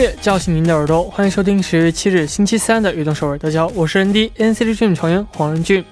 [0.00, 3.36] 乐叫醒您的耳朵，欢迎收听十月七日星期三的《运动首尔》。
[3.38, 5.84] 大家好，我是 ND NCT Dream 成员黄仁俊。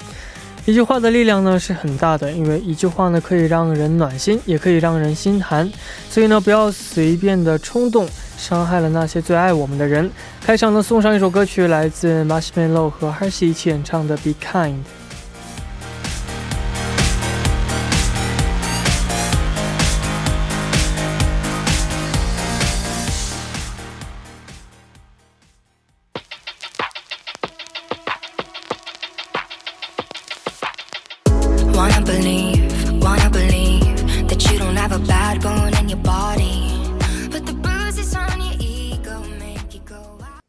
[0.65, 5.71] 一句话的力量呢是很大的，因为一句话呢可以让人暖心，也可以让人心寒。
[6.09, 8.09] 所以呢，不要随便的冲动，
[8.39, 10.11] 伤害了那些最爱我们的人。
[10.41, 14.73] 开场呢，送上一首歌曲，来自 Marshmello 和 Hershey 一起演唱的《Be Kind》。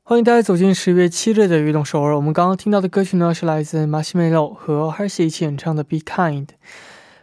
[0.03, 2.15] 欢迎大家走进十月七日的运动首尔。
[2.15, 6.45] 我们刚刚听到的歌曲呢，是来自 Marshmello 和 Hershey 一起演唱的《Be Kind》。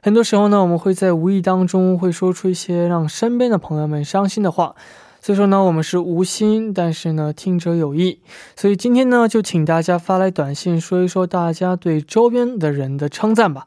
[0.01, 4.77] 很多时候呢，我们会在无意当中会说出一些让身边的朋友们伤心的话。
[5.21, 8.21] 所以说呢，我们是无心，但是呢，听者有意。
[8.55, 13.67] 所以今天呢，就请大家发来短信，说一说大家对周边的人的称赞吧。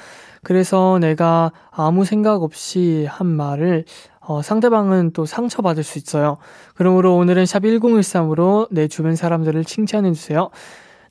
[0.42, 3.84] 그래서 내가 아무 생각 없이 한 말을
[4.20, 6.38] 어, 상대방은 또 상처받을 수 있어요.
[6.74, 10.50] 그러므로 오늘은 샵 1013으로 내 주변 사람들을 칭찬해주세요.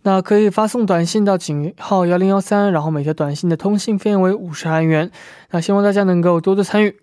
[0.01, 5.11] 那可以发送短信到井号幺零幺三，然后每条短信的通信费为五十韩元。
[5.51, 7.02] 那希望大家能够多多参与。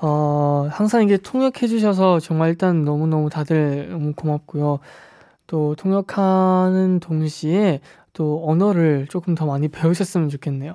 [0.00, 4.78] 어, 항상 이게 통역해 주셔서 정말 일단 너무너무 다들 너무 고맙고요.
[5.46, 7.80] 또 통역하는 동시에
[8.12, 10.74] 또 언어를 조금 더 많이 배우셨으면 좋겠네요.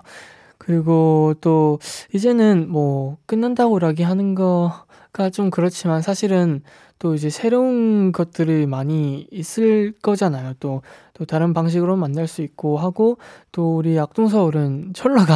[0.65, 1.79] 그리고 또
[2.13, 6.61] 이제는 뭐 끝난다고 이야기하는 거가 좀 그렇지만 사실은
[6.99, 10.53] 또 이제 새로운 것들이 많이 있을 거잖아요.
[10.61, 10.81] 또,
[11.13, 13.17] 또 다른 방식으로 만날 수 있고 하고
[13.51, 15.35] 또 우리 악동서울은 철러가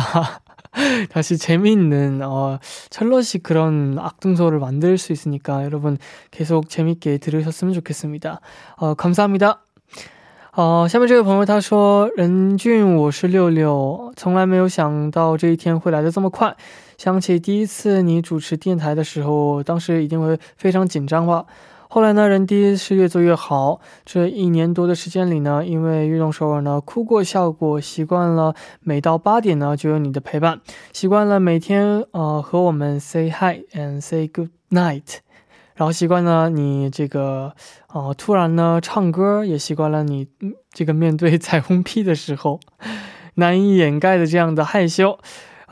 [1.11, 2.59] 다시 재미있는 어
[2.89, 5.97] 철러식 그런 악동서울을 만들 수 있으니까 여러분
[6.31, 8.39] 계속 재밌게 들으셨으면 좋겠습니다.
[8.77, 9.66] 어 감사합니다.
[10.57, 16.57] 哦，下面这位朋友他说：“任俊，我是六六，从来没有想到这一天会来的这么快。
[16.97, 21.45] 想起第一次你主持电台的时候，当时一定会非常紧张吧。
[21.89, 23.79] 后来呢，人第一是越做越好。
[24.03, 30.61] 这一年多的时间里呢，因为运动首尔呢，哭过笑过，习惯了每到八点呢就有你的陪伴，
[30.91, 35.17] 习惯了每天呃和我们 say hi and say good night。”
[35.76, 37.54] 然后习惯了你这个，
[37.88, 40.28] 哦，突然呢唱歌，也习惯了你
[40.72, 42.60] 这个面对 彩虹屁的时候
[43.34, 45.18] 难以掩盖的这样的害羞。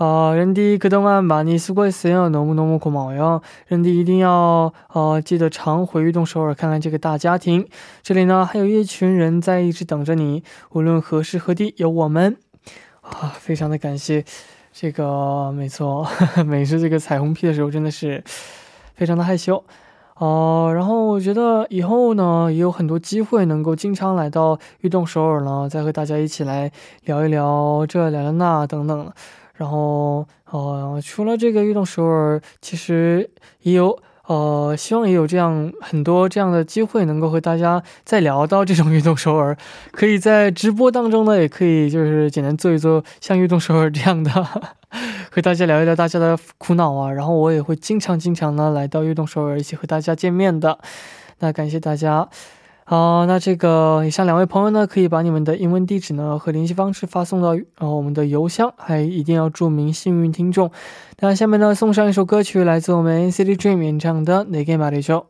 [0.03, 2.31] 어, 랜디 그동안 많이 수고했어요.
[2.31, 3.43] 너무너무 고마워요.
[3.69, 7.69] 랜디 一定要呃记得常回运动首尔看看这个大家庭。
[8.03, 12.39] 这里呢还有一群人在一直等着你，无论何时何地有我们。
[13.03, 14.25] 啊，非常的感谢，
[14.73, 16.09] 这个没错，
[16.47, 18.25] 每次这个彩虹屁的时候真的是
[18.95, 19.63] 非常的害羞。
[20.18, 26.72] 哦，然后我觉得以后呢也有很多机会能够经常来到运动首尔呢，再和大家一起来
[27.04, 29.12] 聊一聊这聊聊那等等。
[29.56, 33.30] 然后，哦，除了这个运动首尔，其实
[33.62, 33.98] 也有。
[34.28, 39.56] 呃，希望也有这样很多这样的机会，能够和大家再聊到这种运动首尔，
[39.92, 44.32] 可以在直播当中呢，也可以就是简单做一做像运动首尔这样的，
[45.30, 47.12] 和大家聊一聊大家的苦恼啊。
[47.12, 50.80] 然后我也会经常经常呢来到运动首尔，一起和大家见面的。
[51.40, 52.28] 那感谢大家。
[52.85, 60.73] 好，那这个以上两位朋友呢，可以把你们的英文地址呢和联系方式发送到呃我们的邮箱，还一定要注明幸运听众。
[61.21, 65.25] 那下面呢，送上一首歌曲，来自我们 City Dream 演唱的《내게말해 줘》。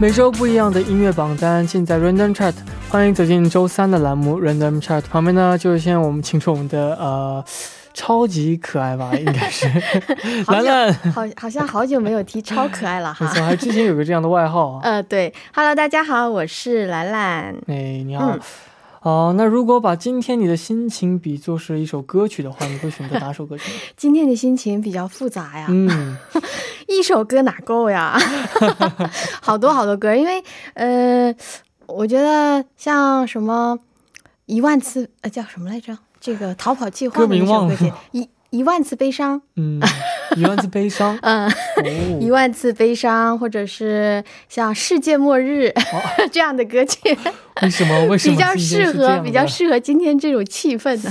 [0.00, 2.54] 每周不一样的音乐榜单，尽在 Random Chart。
[2.88, 5.02] 欢迎走进周三的栏目 Random Chart。
[5.02, 7.44] 旁边呢，就是现在我们请出我们的呃
[7.92, 9.68] 超级可爱吧， 应该是
[10.46, 10.94] 兰兰。
[11.12, 13.26] 好，好像好久没有提 超可爱了哈。
[13.26, 14.80] 没错，还之前有个这样的外号。
[14.82, 17.54] 呃，对，Hello，大家好，我是兰兰。
[17.66, 18.38] 哎，你好。
[19.02, 23.72] 哦，那如果把今天你的心情比作是一首歌曲的话，你会选择哪首歌曲？
[23.96, 26.16] 今天的心情比较复杂呀，嗯，
[26.86, 28.18] 一首歌哪够呀？
[29.40, 30.42] 好多好多歌，因为
[30.74, 31.34] 呃，
[31.86, 33.78] 我觉得像什么
[34.46, 35.96] 一万次呃叫什么来着？
[36.20, 38.28] 这个逃跑计划的那首歌曲一。
[38.50, 39.80] 一万次悲伤，嗯，
[40.36, 41.50] 一万次悲伤， 嗯，
[42.20, 45.72] 一万次悲伤，或者是像世界末日
[46.32, 46.98] 这样的歌曲，
[47.62, 48.06] 为什么？
[48.06, 51.10] 为什么比较适合比较适合今天这种气氛呢？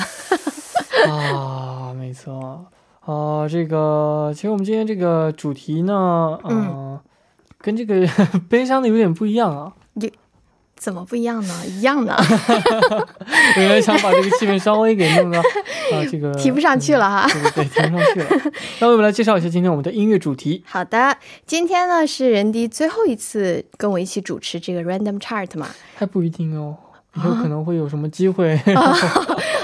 [1.07, 2.65] 啊，没错，
[3.06, 7.00] 啊，这个其实我们今天这个主题呢，嗯，
[7.62, 8.06] 跟这个
[8.50, 9.71] 悲伤的有点不一样啊。
[10.80, 11.54] 怎么不一样呢？
[11.68, 12.18] 一样的。
[13.58, 15.40] 有人想把这个气氛稍微给弄到
[15.92, 17.28] 啊，这个提不上去了哈。
[17.28, 18.52] 对对，提不上去了。
[18.80, 20.64] 那我们来介绍一下今天我们的音乐主题。
[20.66, 25.68] 好的，今天呢是人迪最后一次跟我一起主持这个 Random Chart 嘛？
[25.96, 26.78] 还不一定哦，
[27.16, 28.56] 以后可能会有什么机会。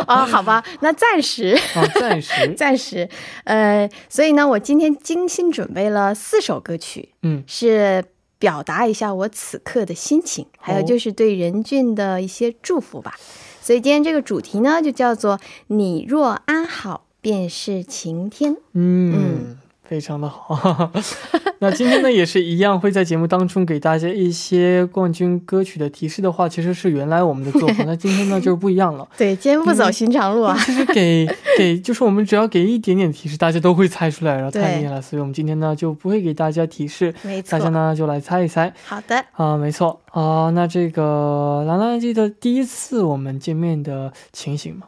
[0.06, 3.08] 啊，好吧，那暂时啊，暂时暂时。
[3.46, 8.04] 呃，所以呢，我今天精心准备了四首歌曲，嗯，是。
[8.38, 13.16] 表达一下我此刻的心情，还有就是对任俊的一些祝福吧。
[13.62, 18.58] 所以今天这个主题呢，就叫做“你若安好，便是晴天”。
[18.74, 19.58] 嗯。
[19.88, 20.92] 非常的好，
[21.60, 27.86] 那今天呢也是一样，会在节目当中给大家一些冠军歌曲的提示的话，其实是原来我们的作风。
[27.86, 30.58] 那今天呢就是不一样了， 对，今天不走寻常路啊。
[30.66, 31.28] 其实给
[31.58, 35.02] 给就是我们只要给一点点提示，大家都会猜出来，然后太厉害了。
[35.02, 38.74] 所以我们今天呢就不会给大家提示，没错，大家呢就来猜一猜。
[38.86, 44.88] 好的，啊，没错啊，那这个兰兰记得第一次我们见面的情形吗？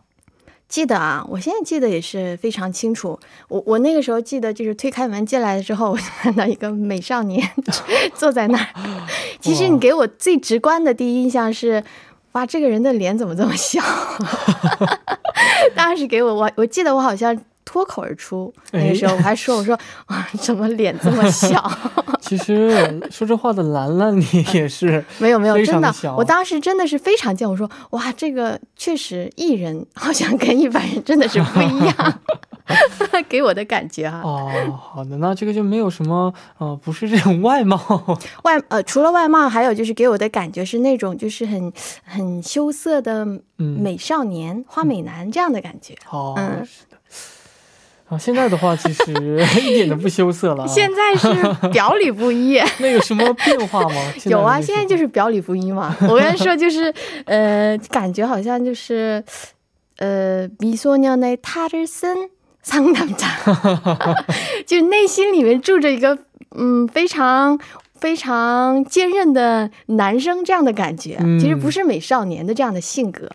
[0.69, 3.17] 记得啊，我现在记得也是非常清楚。
[3.47, 7.49] 我我那个时候记得，就是推开门进来了之后，我就看到一个美少年
[8.13, 8.67] 坐在那儿。
[9.39, 11.83] 其实你给我最直观的第一印象是，
[12.33, 13.81] 哇，这个人的脸怎么这么小？
[15.75, 17.39] 当时给我，我我记得我好像。
[17.67, 21.69] 脱口而出，那个时候我还说：“我说啊，怎么脸这么小？”
[22.21, 22.71] 其实
[23.11, 27.49] 说这话的兰兰，你也是没有没有真的，我当时真的是非常贱。
[27.49, 32.19] 我说：“哇，这个确实艺人好像跟一般人真的是不一样，
[33.27, 34.49] 给我的感觉哈。”哦，
[34.93, 37.77] 好的，那这个就没有什么呃，不是这种外貌
[38.43, 41.71] 外呃，除了外貌，还有就是给我的感觉是那种就是很
[42.05, 43.25] 很羞涩的
[43.57, 45.93] 美少年、花美男这样的感觉。
[46.09, 46.65] 哦，嗯。
[48.08, 49.10] 啊，现在的话其实
[49.62, 50.68] 一点都不羞涩了。
[50.68, 51.28] 现在是
[51.68, 52.60] 表里不一。
[52.78, 54.12] 那有什么变化吗？
[54.26, 55.96] 有啊，现在就是表里不一嘛。
[56.02, 56.92] 我跟你说，就是
[57.24, 59.24] 呃，感觉好像就是
[59.96, 64.22] 呃，미소년의탈을쓴상남 자，
[64.66, 66.18] 就内心里面住着一个
[66.54, 67.58] 嗯非常
[67.98, 71.16] 非常坚韧的男生这样的感觉。
[71.40, 73.26] 其实不是美少年的这样的性格。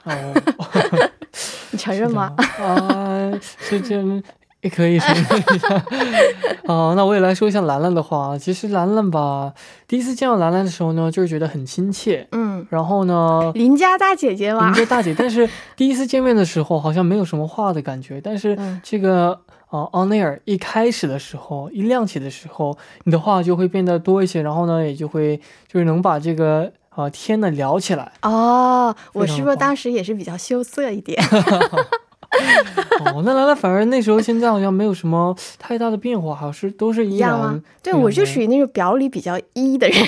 [1.72, 2.36] 你承认吗？
[2.38, 4.22] 啊，是这样。
[4.62, 5.85] 也可以省略一下。
[6.64, 8.38] 哦，那我也来说一下兰兰的话。
[8.38, 9.52] 其实兰兰吧，
[9.87, 12.26] 第一次见到兰兰的时候呢，就是觉得很亲切。
[12.33, 15.14] 嗯，然后呢，邻家大姐姐吧，邻家大姐。
[15.16, 18.21] 但是第一次见面的时候，好像没有什么话的感觉。
[18.21, 19.40] 但是这个
[19.71, 24.42] 呃，on air 一开始的时候，一亮起的时候，你的话就会变得多一些。
[24.42, 28.12] 然后呢，也就会就是能把这个呃天呢聊起来。
[28.23, 31.21] 哦，我是不是当时也是比较羞涩一点？
[33.05, 37.61] 哦，那那那反而那时候现在好像没有什么太大的变化，好像是都是一样吗？
[37.83, 39.99] 对，我就属于那种表里比较一的人，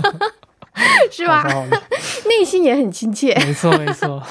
[1.11, 1.43] 是吧？
[2.27, 3.35] 内心也很亲切。
[3.45, 4.23] 没错，没错。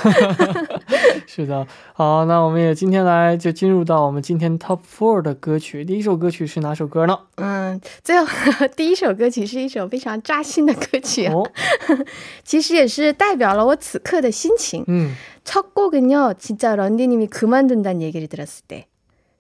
[1.27, 5.85] 是的，好，那我们也今天来就进入到我们今天 Top Four 的歌曲。
[5.85, 7.19] 第一首歌曲是哪首歌呢？
[7.37, 8.27] 嗯，最后
[8.75, 11.49] 第一首歌曲是一首非常扎心的歌曲，哦、
[12.43, 14.85] 其实也是代表了我此刻的心情。
[14.87, 15.15] 嗯。
[15.43, 18.87] 첫 곡은요, 진짜 런디님이 그만둔다는 얘기를 들었을 때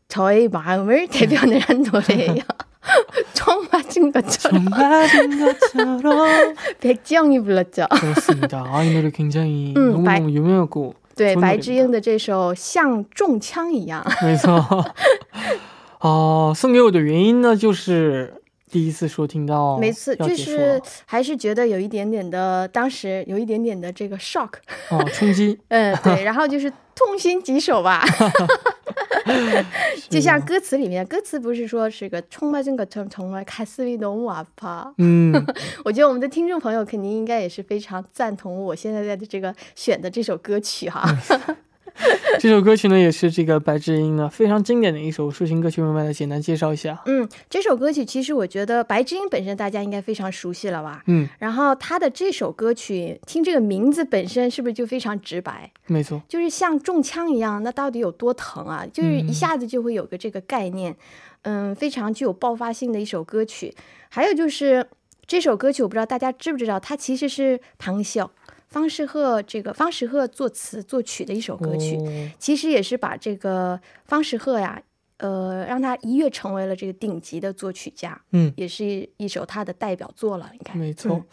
[0.08, 2.42] 저의 마음을 대변을 한 노래예요.
[3.34, 4.64] 총 맞은 것처럼.
[4.64, 6.54] 총 맞은 것처럼.
[6.80, 7.86] 백지영이 불렀죠.
[7.90, 8.64] 그렇습니다.
[8.66, 14.64] 아, 이 노래 굉장히 음, 너무너무 유명하고 对白之英的这首像中枪一样没错
[16.00, 18.32] 呃送给我的原因呢就是
[18.75, 24.49] 第一次说听到，每次就是还是觉得有一点点的，当时有一点点的这个 shock，
[24.91, 28.03] 哦，冲击， 嗯，对，然后就是痛心疾首吧，
[30.11, 35.31] 就像歌词里面，歌词不是说是个充满这个从从来开思维浓瓦帕，嗯，
[35.85, 41.17] 我觉得我们的听众朋友肯定应该也是非常赞同我现在在的这个选的这首歌曲哈。
[42.39, 47.01] 这首歌曲呢，也是这个白智英呢非常经典的一首抒情歌曲，我们来简单介绍一下。
[47.05, 51.01] 嗯，这首歌曲其实我觉得白智英本身大家应该非常熟悉了吧？
[51.07, 55.71] 嗯，然后他的这首歌曲，听这个名字本身是不是就非常直白？
[55.87, 58.85] 没错，就是像中枪一样，那到底有多疼啊？
[58.91, 60.95] 就是一下子就会有个这个概念，
[61.43, 63.73] 嗯，非常具有爆发性的一首歌曲。
[64.09, 64.85] 还有就是
[65.25, 68.29] 这首歌曲，我不知道大家知不知道，它其实是唐笑。
[68.68, 71.98] 方世赫这个方世赫作词作曲的一首歌曲，
[72.38, 74.80] 其实也是把这个方世赫呀，
[75.18, 78.20] 呃，让他一跃成为了这个顶级的作曲家。
[78.32, 81.24] 嗯，也是一首他的代表作了，应该没错。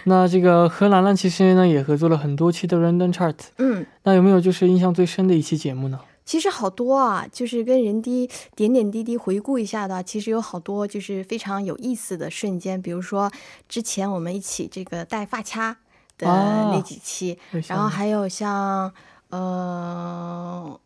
[0.04, 3.34] 那这个和兰兰其实呢也合作了很多期的 Random Chart。
[3.56, 5.98] 嗯，那有没有就是印象最深的一期节目呢？
[6.30, 12.80] 其实好多啊，就是跟人滴点点滴滴回顾一下的，其实有好多就是非常有意思的瞬间。
[12.80, 13.28] 比如说
[13.68, 15.78] 之前我们一起这个戴发卡
[16.18, 18.92] 的那几期，然后还有像
[19.30, 20.78] 嗯，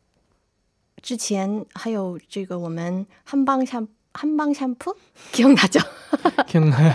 [1.03, 4.97] 之前还有这个我们汉邦香汉邦香扑
[5.31, 5.79] 姜大叫
[6.47, 6.95] 姜大脚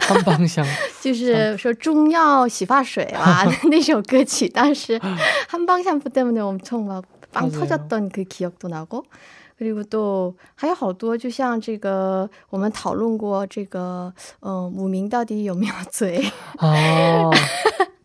[0.00, 0.66] 汉邦香，
[1.02, 4.98] 就是说中药洗发水啦 那首歌曲，当时
[5.46, 7.04] 汉邦香扑对不对我们痛了。
[7.35, 16.31] 빵터졌던그기억도나고그리고또还有好多，就像这个我们讨论过这个，嗯，母名到底有没有嘴？
[16.59, 17.33] 哦。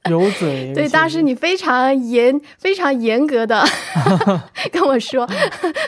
[0.09, 3.63] 有嘴，对，当时你非常严、非常严格的
[4.73, 5.29] 跟我说，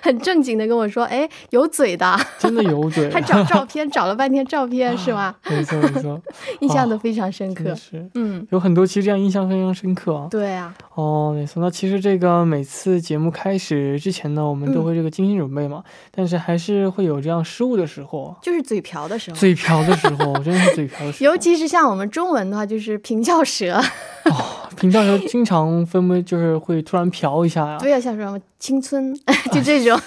[0.03, 5.33] 很正经的跟我说，哎，有嘴的，真的有嘴，还找照片，找了半天照片，是吗？
[5.49, 6.21] 没错，没错，
[6.59, 7.73] 印象都非常深刻。
[7.73, 10.27] 是，嗯，有很多其实这样印象非常深刻。
[10.29, 10.73] 对啊。
[10.93, 11.59] 哦，没错。
[11.59, 21.31] 那其实这个每次节目开始之前呢，我们都会这个精心准备嘛，但是还是会有这样失误的时候，就是嘴瓢的时候，嘴瓢的时候，真的是嘴瓢的时候。
[21.31, 23.81] 尤其是像我们中文的话，就是平翘舌。
[24.25, 27.77] 哦，平常时候经常分不就是会突然瓢一下呀？
[27.79, 29.13] 对呀，像什么青春，
[29.51, 29.99] 就这种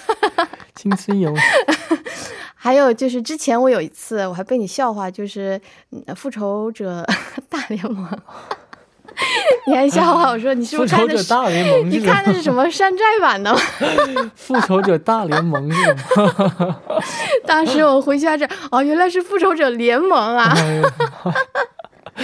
[0.75, 1.33] 青春有。
[2.59, 5.61] 还有就是之前我有一次我还被你笑话，就是
[6.15, 7.05] 复仇者
[7.49, 8.07] 大联盟。
[9.65, 11.89] 你还笑话我说你是不是看的是大联盟？
[11.89, 13.55] 你看的是什么山寨版的？
[14.35, 16.79] 复仇者大联盟是吗？
[17.45, 20.53] 当时我回家这哦，原来是复仇者联盟啊。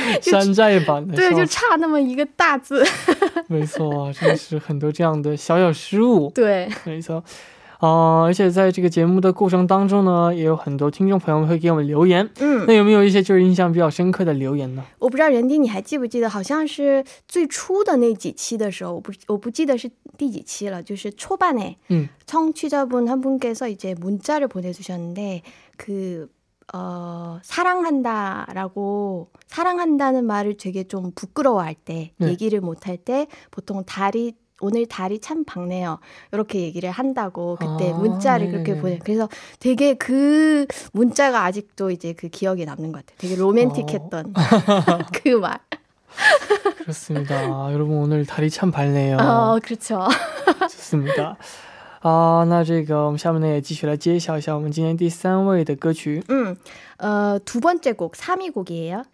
[0.21, 2.85] 山寨版的，对，就差那么一个大字。
[3.47, 6.31] 没错，真的是很多这样的小小失误。
[6.35, 7.23] 对，没错。
[7.81, 12.29] 呃，而且在这个节目的过程当中呢，也有很多听众朋友们会给我们留言。
[12.41, 14.85] 嗯那有没有一些就是印象比较深刻的留言呢？
[14.99, 25.43] 我不知道任丁你还记不记得，好像是最初的那几期的时候，我不我不记得是第几期了，就是초반에 嗯 청취자분 한 분께서 이제 문자를 보내주셨는데
[25.77, 26.29] 그
[26.74, 32.28] 어, 사랑한다라고 사랑한다는 말을 되게 좀 부끄러워할 때 네.
[32.30, 36.00] 얘기를 못할 때 보통 달이 오늘 달이 참 밝네요.
[36.32, 38.64] 이렇게 얘기를 한다고 그때 아, 문자를 네네네.
[38.64, 39.00] 그렇게 보내.
[39.00, 39.28] 그래서
[39.60, 43.18] 되게 그 문자가 아직도 이제 그 기억에 남는 것 같아요.
[43.18, 44.34] 되게 로맨틱했던
[45.22, 45.60] 그 말.
[46.78, 47.74] 그렇습니다.
[47.74, 49.18] 여러분 오늘 달이 참 밝네요.
[49.18, 50.08] 어, 그렇죠.
[50.62, 51.38] 좋습니다.
[52.03, 56.23] 啊，那这个我们下面呢也继续来揭晓一下我们今天第三位的歌曲。
[56.29, 56.57] 음,
[56.99, 59.05] 어, 두 번째 곡 3위 곡이에요.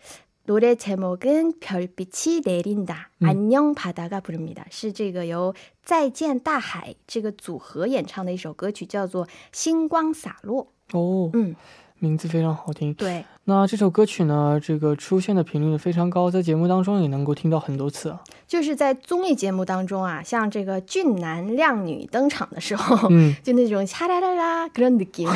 [0.46, 3.08] 노래 제목은 별빛이 내린다.
[3.22, 3.28] 음.
[3.28, 4.66] 안녕 바다가 부릅니다.
[4.70, 10.66] 是这个由再见大海这个组合演唱的一首歌曲，叫做《星光洒落》。
[10.98, 11.56] 哦，嗯，
[11.98, 12.92] 名字非常好听。
[12.94, 18.20] 对，那这首歌曲呢，这个出现的频率非常高，在节目当中也能够听到很多次啊。
[18.46, 25.26] 就是在综艺节目当中啊，像这个俊男靓女登场的时候，嗯，就那种차라라라 그런 느낌，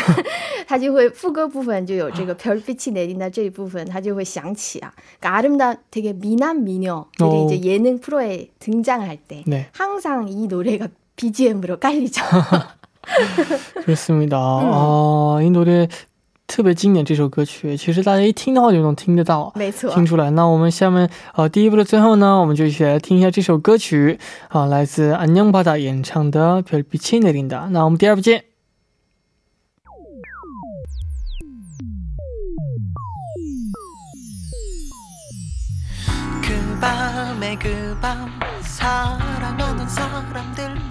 [0.66, 7.46] 他就会副歌部分就有这个별빛이내린다这一部分，他就会响起啊，그아름다되게미남미녀들이 어.
[7.46, 12.22] 이제 예능 프로에 등장할 때 네, 항상 이 노래가 BGM으로 깔리죠.
[13.82, 14.36] 그렇습니다.
[14.36, 15.88] 嗯啊，이 노래
[16.46, 19.52] 特别经典，这首歌曲其实大家一听的话就能听得到。
[19.54, 27.68] 没错，听出来，那我们下面呃第一部的最后呢，我们就一起来听一下这首歌曲啊，来自안녕바다演唱的《별빛이내린다》。
[27.68, 28.44] 那我们第二部见。
[36.40, 38.30] 그 밤에 그 밤
[38.62, 40.81] 사랑하는 사람들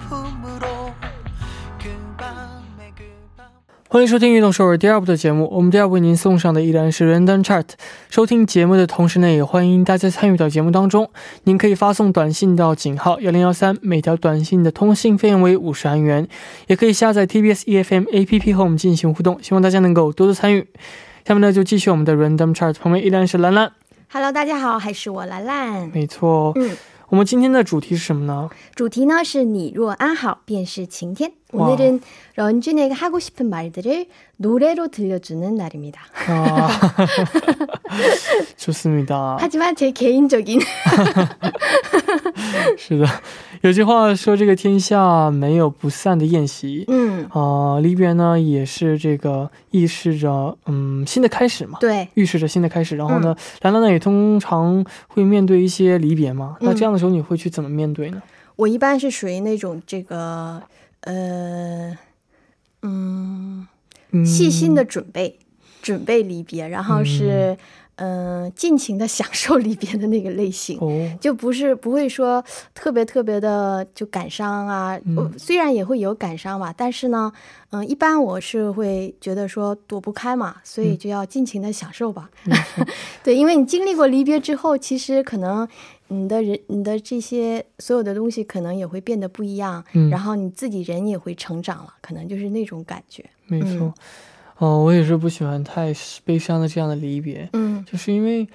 [3.93, 7.63] 欢迎收听《运动首尔》第二部的节目，我们第二部为您送上的依然是 Random Chart。
[8.09, 11.11] 收听节目的同时呢，也欢迎大家参与到节目当中。
[11.43, 16.27] 您可以发送短信到井号幺零幺三，每条短信的通信费用为五十韩元，
[16.65, 19.37] 也可以下载 TBS EFM APP 和我们进行互动。
[19.43, 20.67] 希望大家能够多多参与。
[21.27, 23.73] 下面呢，就继续我们的 Random Chart，旁边依然是兰兰。
[24.11, 25.91] Hello，大家好，还是我兰兰。
[25.93, 26.75] 没错，嗯，
[27.09, 28.49] 我们今天的主题是什么呢？
[28.73, 31.33] 主题呢是你若安好，便是晴天。
[31.52, 31.68] 와.
[31.68, 32.00] 오늘은
[32.36, 36.00] 런쥔에게 하고 싶은 말들을 노래로 들려주는 날입니다.
[36.28, 36.68] 啊，
[38.56, 39.38] 좋습니다。
[39.40, 40.60] 하지만 제 개인적인
[42.76, 43.06] 是的，
[43.62, 46.84] 有句话说这个天下没有不散的宴席。
[46.88, 52.96] 음 啊、离别呢也是这个预示着嗯新的开始嘛，对，预示着新的开始。
[52.96, 58.22] 然后呢，兰兰呢也通常会面对一些离别嘛，那这样的时候你会去怎么面对呢？
[58.56, 60.60] 我一般是属于那种这个
[61.03, 61.97] 呃
[62.81, 63.67] 嗯
[64.11, 64.25] 嗯。
[64.25, 65.39] 细心的准备，
[65.81, 67.57] 准备离别，然后是
[67.95, 70.77] 嗯、呃尽情的享受离别的那个类型。
[70.79, 77.31] 哦，就不是不会说特别特别的就感伤啊，嗯虽然也会有感伤吧，但是呢，
[77.71, 82.29] 嗯、一般我是会觉得说躲不开嘛，所以嗯就要尽情的享受吧。
[83.23, 85.67] 对，因为你经历过离别之后，其实可能
[86.07, 93.23] 你的人、你的这些所有的东西可能也会变得不一样，嗯然后你自己人也会成长了，可能就是那种感觉。
[93.47, 93.93] 没错。
[94.63, 98.47] 哦，我也是不喜欢太悲伤的这样的离别，嗯，就是因为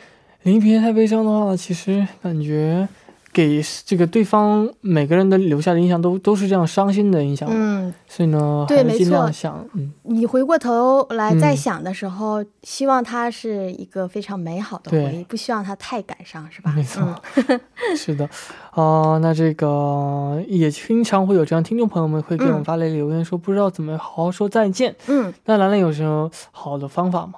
[0.45, 2.89] 离别太悲伤的话，其实感觉
[3.33, 9.31] 给这个对方每个人的留下的印象都都是这样伤心的印象，嗯，所以呢，对没错。
[9.31, 11.39] 想，嗯，你回过头来嗯。
[11.39, 16.73] 再想的时候，希望它是一个非常美好的回忆，不希望它太感伤，是吧？
[16.75, 17.03] 没错。
[17.37, 17.61] 嗯，
[17.97, 18.29] 是的，
[18.71, 22.65] 啊、那这个也经常会有这样听众朋友们会给我们嗯。
[22.65, 24.97] 发来留言说，不知道怎么好好说再见。
[25.07, 27.35] 嗯，那兰兰有什么好的方法吗？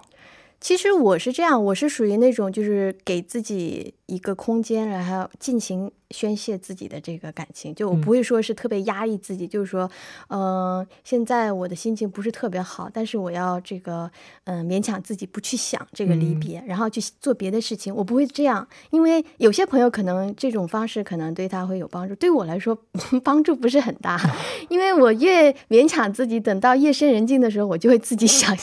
[0.61, 8.01] 其实我是这样，我是属于那种就是给自己一个空间，然后尽情宣泄自己的这个感情，就我嗯。
[8.01, 9.89] 不会说是特别压抑自己，就是说，
[10.29, 14.11] 嗯、现在我的心情不是特别好，但是我要这个，
[14.45, 16.41] 嗯、勉强自己不去想这个离嗯。
[16.41, 22.77] 别，然后去做别的事情，我不会这样，因为有些朋友可能这种方式可能对他会有帮助，对我来说
[23.23, 24.19] 帮助不是很大，
[24.69, 28.57] 因为我越勉强自己，等到夜深人静的时候，我就会自己想，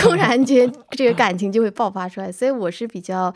[0.00, 3.32] 突然间这个感情就会爆发出来，所以我是比较，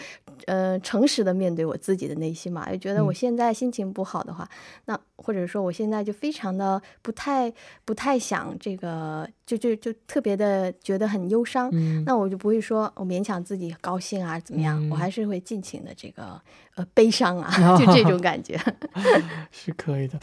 [0.46, 4.48] 呃，诚实的面对我自己的内心嘛，就觉得我嗯现在心情不好的话，
[4.84, 7.52] 那或者说我现在就非常的不太
[7.84, 16.40] 不太想这个，就就就特别的觉得很忧伤，嗯，那我就不会说我勉强自己高兴啊怎么样，嗯我还是会尽情的这个
[16.76, 18.60] 呃悲伤啊，就这种感觉。
[19.50, 20.18] 是可以的。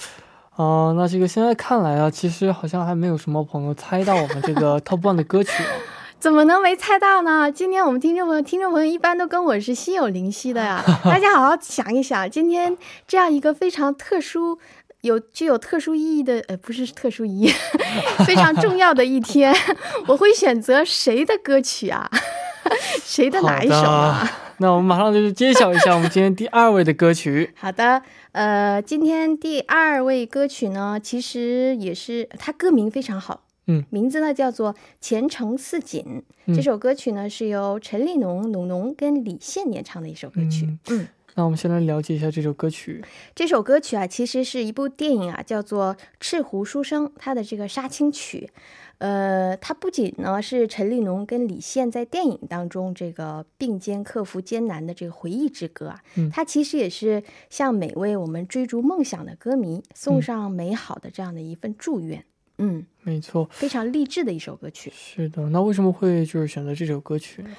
[0.56, 5.72] 哦，那这个现在看来啊，其实好像还没有什么朋友猜到我们这个 Top One 的歌曲啊。
[6.22, 7.52] 怎么能没猜到呢？
[7.52, 10.80] 今天我们听众朋友，听众朋友一般都跟我是心有灵犀的呀。
[11.04, 14.60] 大家好好想一想，今天这样一个非常特殊、
[15.02, 17.54] 有具有特殊意义的，呃，不是特殊意义，
[18.24, 19.52] 非常重要的一天，
[20.06, 22.08] 我会选择谁的歌曲啊？
[23.04, 24.32] 谁的哪一首啊？
[24.58, 27.52] 那我们马上就是揭晓一下我们今天第二位的歌曲。
[27.58, 28.00] 好的，
[28.34, 33.42] 呃，今天第二位歌曲呢，其实也是它歌名非常好。
[33.68, 36.24] 嗯，名字呢叫做《前程似锦》。
[36.56, 40.78] 这首歌曲呢是由陈立农、农农跟李现演唱的一首歌曲。
[40.90, 43.04] 嗯，那我们先来了解一下这首歌曲。
[43.36, 48.50] 这首歌曲啊，其实是一部电影啊，叫做《赤狐书生》，它的这个杀青曲。
[48.98, 62.24] 呃，它不仅呢是陈立农跟李现在电影当中这个并肩克服艰难的这个回忆之歌啊，它其实也是向每位我们追逐梦想的歌迷送上美好的这样的一份祝愿。
[62.62, 64.94] 嗯，没错，非常励志的一首歌曲。
[64.96, 67.50] 是的，那为什么会就是选择这首歌曲呢？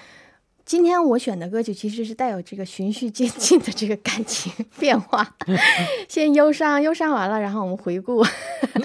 [0.65, 5.35] 今天我选的歌曲其实是带有这个循序渐进的这个感情变化，
[6.09, 8.25] 先忧伤，忧伤完了，然后我们回顾，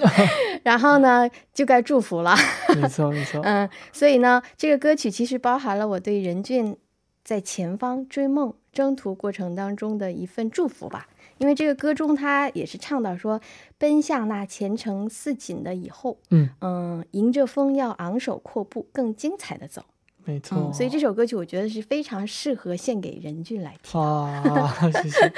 [0.64, 2.34] 然后呢就该祝福了。
[2.76, 3.40] 没错，没错。
[3.44, 6.76] 嗯，所以呢，这个歌曲其实包含了我对任俊
[7.22, 11.06] 在前方追梦征途过程当中的一份祝福吧。
[11.37, 13.39] 因为这个歌中，他也是唱到说，
[13.77, 19.83] 奔向那前程似锦的以后，嗯嗯，迎着风要昂首阔步，更精彩的走。
[20.25, 23.99] 没错，所以这首歌曲我觉得是非常适合献给任俊来听。
[23.99, 24.41] 啊，
[25.01, 25.33] 谢谢。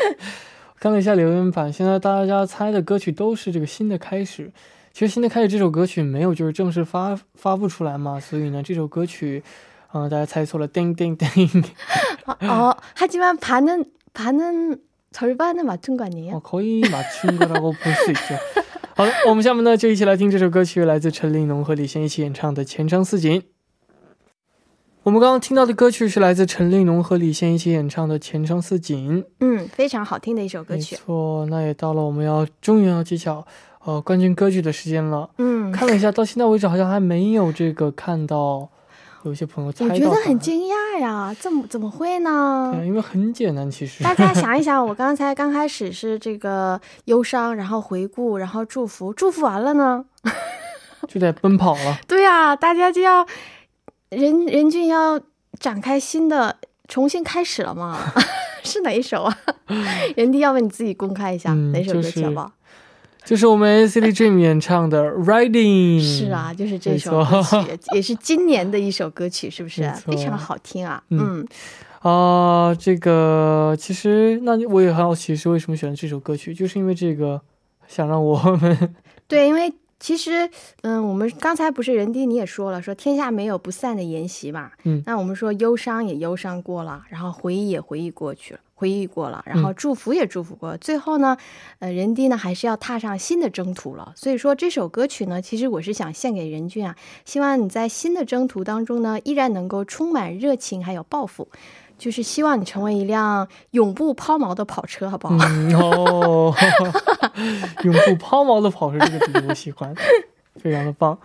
[0.79, 4.51] 看了一下留言板，现在大家猜的歌曲都是这个新的开始。
[4.93, 9.41] 其实新的开始这首歌曲没有就是正式发发布出来嘛，所以呢，这首歌曲，
[9.91, 11.63] 嗯，大家猜错了，叮叮叮。
[12.41, 14.79] 哦，하지만반은반은
[15.11, 18.37] 절반은맞춘거아니에요 거의맞춘거라고볼수있죠
[18.95, 23.41] 好的，我们下面呢就一起来听这首歌曲，来自陈立农和李现一起演唱的《前程似锦》。
[25.03, 29.21] 我们刚刚听到的歌曲是来自陈立农和李现一起演唱的《前程似锦》。
[29.41, 30.95] 嗯，非常好听的一首歌曲。
[30.95, 33.45] 没错，那也到了我们要终于要揭晓
[33.83, 35.29] 呃冠军歌曲的时间了。
[35.37, 38.69] 嗯，看了一下，到现在为止好像还没有这个看到
[39.24, 39.94] 有些朋友猜到。
[39.94, 42.72] 我觉得很惊讶呀，怎么怎么会呢？
[42.74, 44.02] 对，因为很简单，其实。
[44.04, 50.04] 大家想一想，我刚才刚开始是这个忧伤，然后回顾，然后祝福，祝福完了呢，
[51.08, 51.98] 就得奔跑了。
[52.08, 53.26] 对呀，大家就要。
[54.10, 55.20] 任任俊要
[55.60, 56.56] 展开新的
[56.88, 57.96] 重新开始了吗？
[58.64, 59.38] 是哪一首啊？
[60.16, 62.46] 任弟，要不你自己公开一下哪首歌曲好不好？
[62.46, 62.59] 就是
[63.48, 66.00] 我们 City Dream 演唱的《Riding》。
[66.02, 67.56] 是啊，就是这首歌曲，
[67.94, 69.90] 也是今年的一首歌曲，是不是？
[70.06, 71.02] 非常好听啊！
[71.10, 71.46] 嗯
[72.00, 76.54] 啊，这个其实那我也很好奇，是为什么选这首歌曲？
[76.54, 77.40] 就是因为这个
[77.86, 78.94] 想让我们
[79.28, 79.72] 对，因为。
[80.00, 84.72] 其实，嗯，我们刚才不是人丁你也说了，说天下没有不散的筵席嘛。
[84.84, 91.36] 嗯，那我们说忧伤也忧伤过了，然后回忆也回忆过去了，回忆过了，然后祝福也祝福过，最后呢，
[91.80, 94.12] 呃，人丁呢还是要踏上新的征途了。
[94.16, 101.46] 所以说这首歌曲呢，其实我是想献给任俊啊，希望你在新的征途当中呢，依然能够充满热情还有抱负。
[102.00, 105.36] 就是希望你成为一辆永不抛锚的跑车，好不好？
[105.78, 106.54] 哦，
[107.84, 109.94] 永不抛锚的跑车这个比喻我喜欢，
[110.56, 111.18] 非常的棒。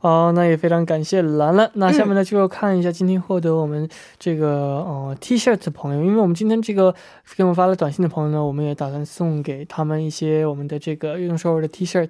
[0.00, 1.70] 哦，那也非常感谢兰兰。
[1.74, 3.86] 那下面呢就要看一下今天获得我们
[4.18, 4.48] 这个
[4.86, 6.94] 呃 T 恤的朋友，因为我们今天这个
[7.36, 12.08] 给我们发了短信的朋友呢，我们也打算送给他们一些我们的这个运动收入的 T 恤。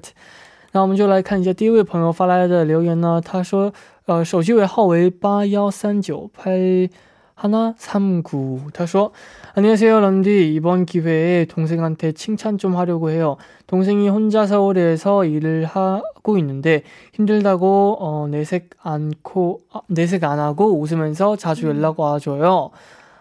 [0.71, 3.73] 那我们就来看一下第一位朋友发来的留言呢，他说，
[4.05, 6.89] 呃，手机尾号为八幺三九拍。
[7.37, 8.71] 하나 39.
[8.73, 9.11] 他说
[9.55, 13.37] 안녕하세요 런디 이번 기회에 동생한테 칭찬 좀 하려고 해요.
[13.67, 21.37] 동생이 혼자 서울에서 일을 하고 있는데 힘들다고 어, 내색 않고 아, 내색 안 하고 웃으면서
[21.37, 21.77] 자주 음.
[21.77, 22.71] 연락 와줘요.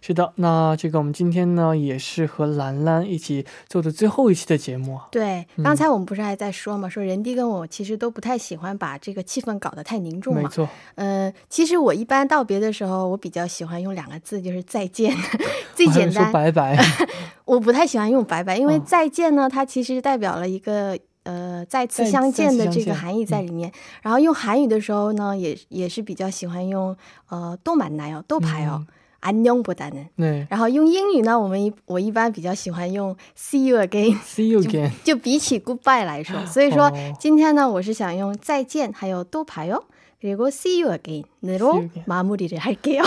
[0.07, 5.09] 是的，那这个我们今天呢也是和兰兰一起做的最后一期的节目啊。
[5.11, 10.43] 对，嗯刚才我们不是还在说嘛，说人弟跟我其实都不太喜欢把这个气氛搞得太凝重嘛。
[10.43, 15.13] 没错，嗯、其实我一般道别的时候，我比较喜欢用两个字，就是再见，
[15.75, 16.31] 最简单。
[16.31, 16.79] 拜拜。
[17.45, 23.73] 我不太喜欢用拜拜，因为哦再见呢，它其实代表了一个呃再次相见的这个含义在里面。
[24.03, 26.97] 然后用韩语的时候呢，也也是比较喜欢用
[27.29, 28.87] 呃都满来哦，都排哦，
[29.22, 30.08] 안녕보다는。
[30.18, 34.92] 对然后用英语呢，我们一我一般比较喜欢用 see you again， ，See you again。
[35.04, 39.84] 就比起 goodbye 来说，所以说、哦今天呢，我是想用再见，还有都排哦，
[40.20, 42.04] 그리고 see you See again으로 you again.
[42.06, 43.04] 마무리를 할게요.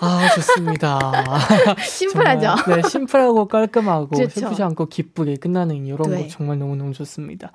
[0.00, 0.98] 아 좋습니다.
[1.78, 2.62] 심플하죠?
[2.64, 4.40] 정말, 네, 심플하고 깔끔하고 그렇죠.
[4.40, 6.22] 슬프지 않고 기쁘게 끝나는 이런 네.
[6.22, 7.50] 거 정말 너무 너무 좋습니다.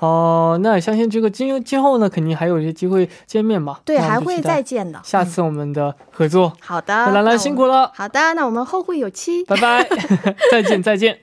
[0.00, 3.78] 哦，那相信这个今今后呢，肯定还有一些机会见面嘛。
[3.84, 5.00] 对，那我还会们就期待再见的。
[5.02, 6.52] 下次我们的合作。
[6.60, 9.44] 好的，那兰兰那我辛苦了，好的，那我们后会有期。
[9.44, 9.88] 拜拜，
[10.50, 11.18] 再见再见。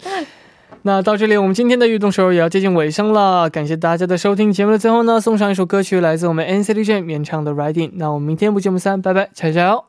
[0.83, 3.47] 那到这里，我们今天的运动手也要接近尾声了。
[3.49, 4.51] 感谢大家的收听。
[4.51, 7.89] 节目的最后呢，送上一首歌曲，来自我们 NCT Dream 演唱的《Riding》。
[7.95, 9.83] 那我们明天不见不散，拜拜，加油！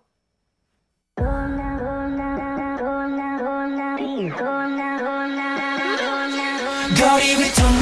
[7.08, 7.77] Louis Vuitton